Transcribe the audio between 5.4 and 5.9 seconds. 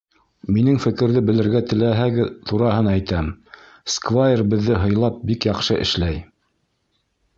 яҡшы